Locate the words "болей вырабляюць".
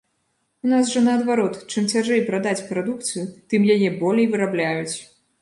4.01-4.95